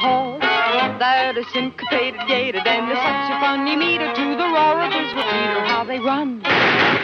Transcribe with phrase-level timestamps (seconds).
[0.00, 4.92] a that is syncopated, gated, and there's such a funny meter to the roar of
[4.92, 5.60] his repeater.
[5.68, 6.40] How they run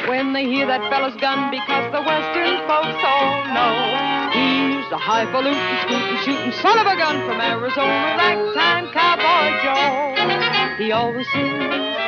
[0.08, 3.74] when they hear that fellow's gun because the western folks all know
[4.32, 10.82] he's the highfalutin, scooting, shooting son of a gun from Arizona, ragtime cowboy Joe.
[10.82, 12.07] He always sings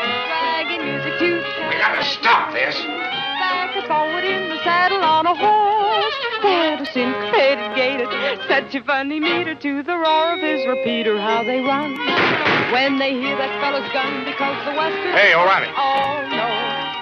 [0.84, 1.29] music to
[1.69, 2.77] We gotta stop this.
[2.77, 8.09] back and forward in the saddle on a horse that is syncopated, gated,
[8.48, 11.19] such a funny meter to the roar of his repeater.
[11.21, 11.97] How they run
[12.73, 15.69] when they hear that fellow's gun because the western Hey, O'Reilly.
[15.77, 16.52] all know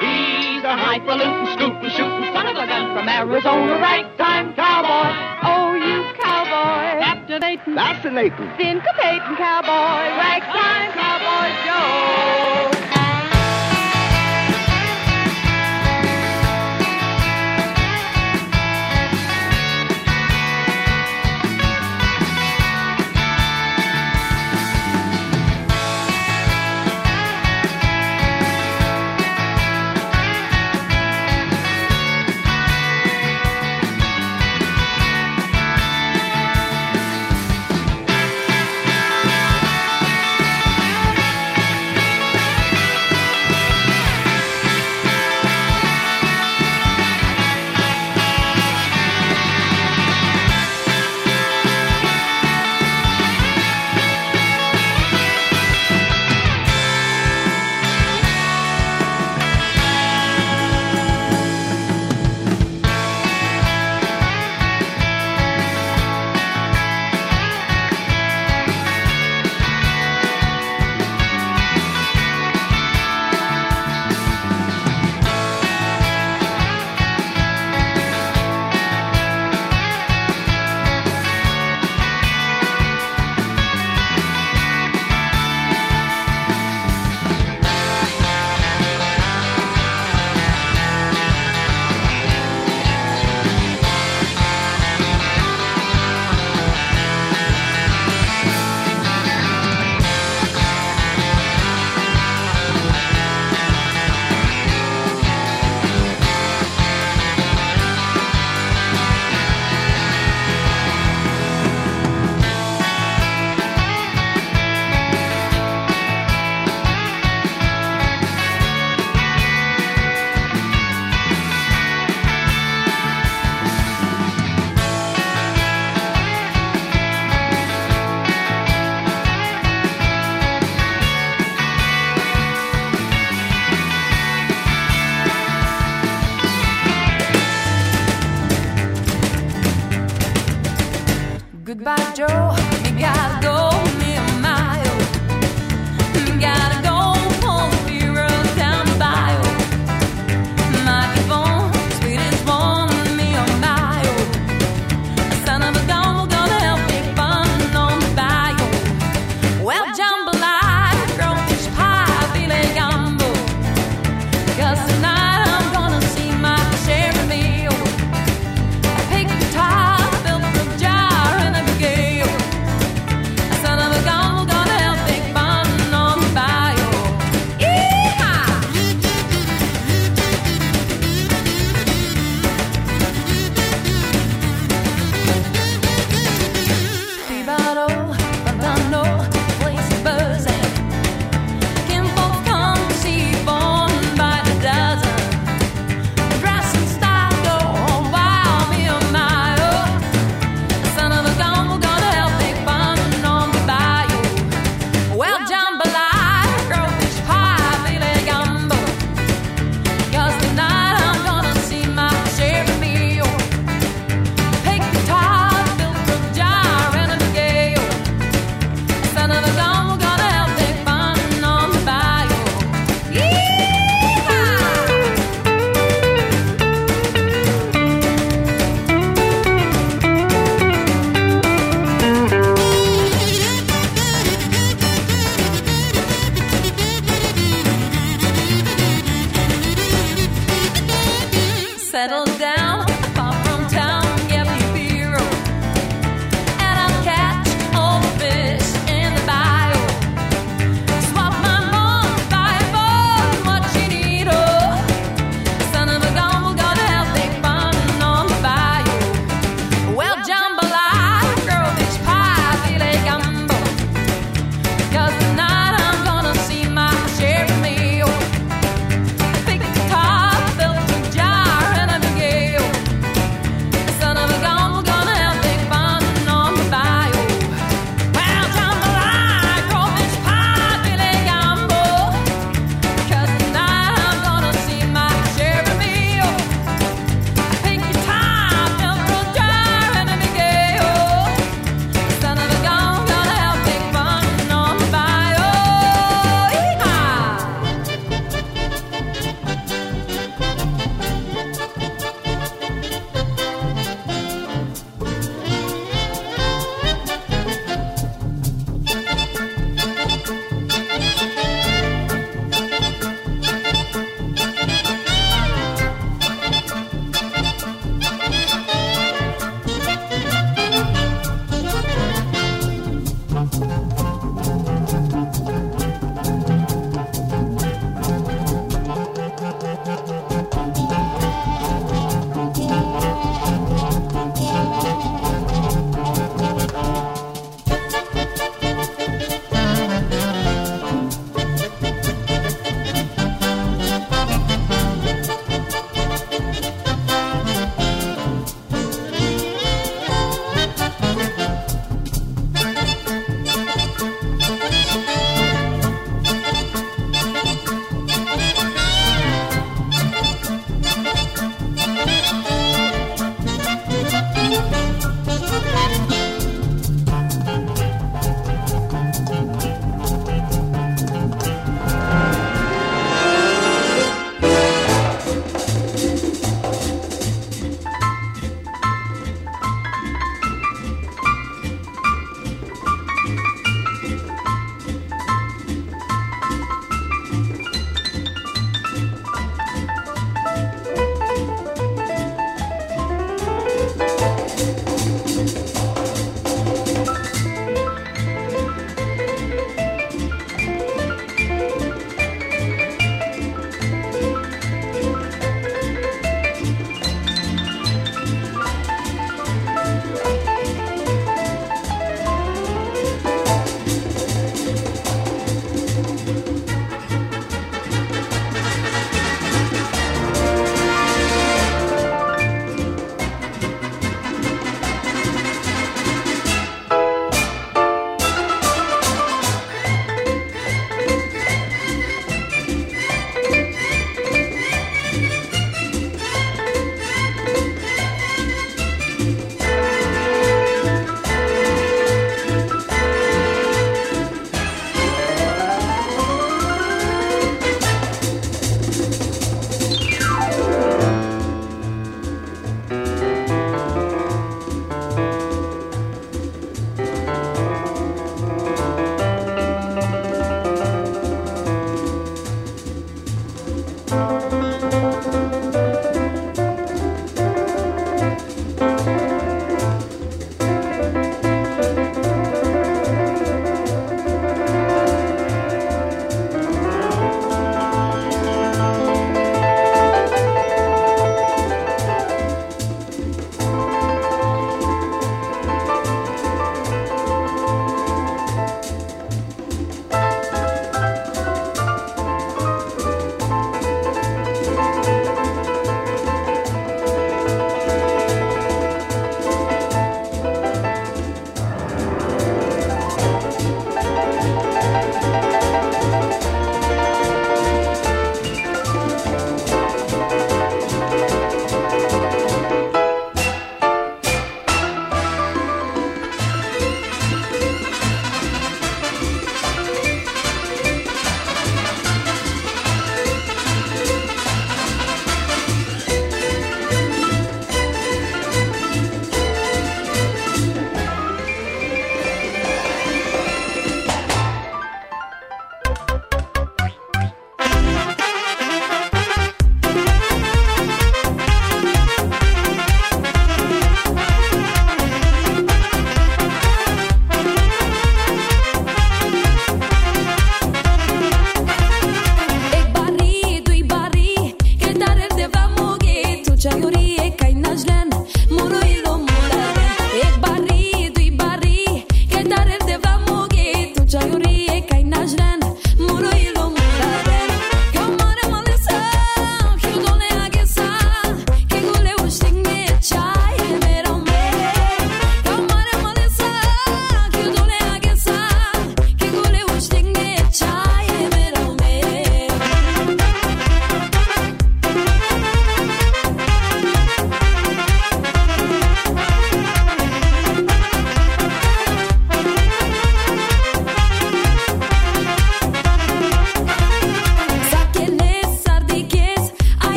[0.00, 5.10] he's a highfalutin, scooting, shooting son of a gun from Arizona, right time cowboy.
[5.44, 8.48] Oh, you cowboy, captivating, Fascinating.
[8.56, 11.15] syncopating cowboy, ragtime cowboy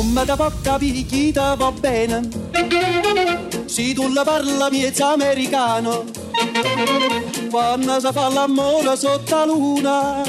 [0.00, 0.34] Come da
[0.78, 2.26] chi te va bene?
[3.66, 6.04] Se tu la parla miezza americano
[7.50, 10.22] Quando si fa l'amore sotto la luna.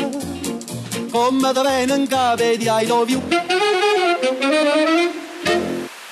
[1.10, 3.22] Come da viene in capo di I love you.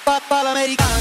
[0.03, 0.98] Papà l'americano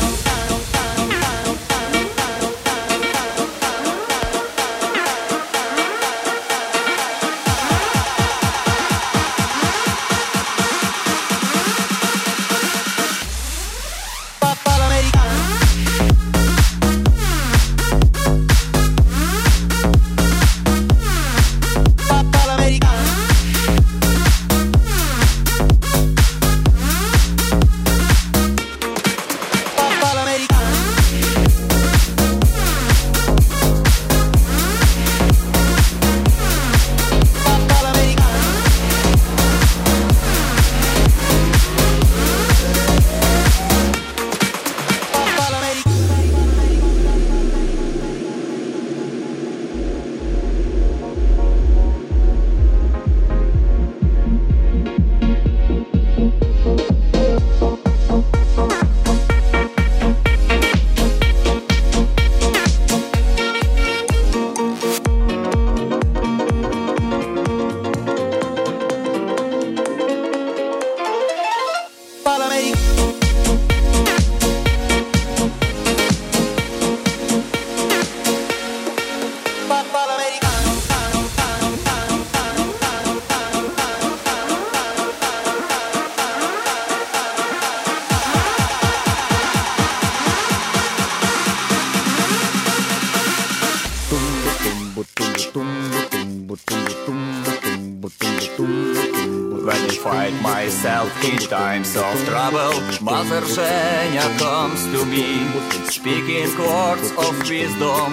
[100.28, 105.48] I myself in times of trouble, Mother Zhenya comes to me,
[105.88, 108.12] speaking words of wisdom,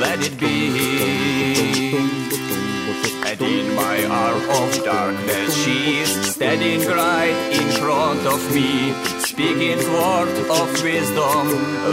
[0.00, 1.94] let it be.
[3.28, 9.78] And in my hour of darkness, she is standing right in front of me, speaking
[9.94, 11.46] words of wisdom,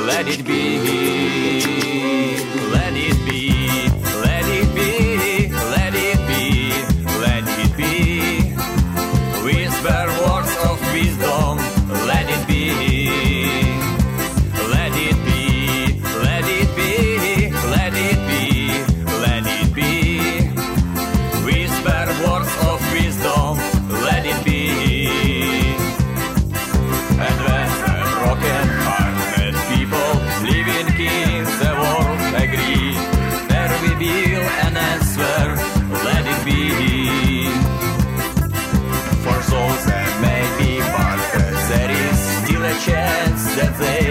[0.07, 2.08] let it be,
[43.61, 44.08] everything.